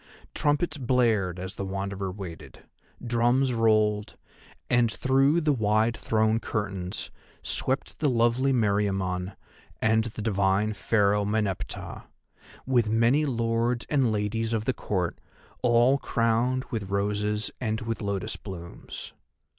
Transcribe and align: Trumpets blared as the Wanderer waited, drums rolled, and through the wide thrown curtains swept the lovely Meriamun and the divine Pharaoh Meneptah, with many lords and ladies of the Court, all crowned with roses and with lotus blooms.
Trumpets 0.33 0.79
blared 0.79 1.37
as 1.37 1.53
the 1.57 1.63
Wanderer 1.63 2.11
waited, 2.11 2.63
drums 3.05 3.53
rolled, 3.53 4.17
and 4.67 4.91
through 4.91 5.39
the 5.41 5.53
wide 5.53 5.95
thrown 5.95 6.39
curtains 6.39 7.11
swept 7.43 7.99
the 7.99 8.09
lovely 8.09 8.51
Meriamun 8.51 9.33
and 9.79 10.05
the 10.05 10.23
divine 10.23 10.73
Pharaoh 10.73 11.23
Meneptah, 11.23 12.05
with 12.65 12.89
many 12.89 13.27
lords 13.27 13.85
and 13.91 14.11
ladies 14.11 14.53
of 14.53 14.65
the 14.65 14.73
Court, 14.73 15.19
all 15.61 15.99
crowned 15.99 16.63
with 16.71 16.89
roses 16.89 17.51
and 17.61 17.81
with 17.81 18.01
lotus 18.01 18.37
blooms. 18.37 19.13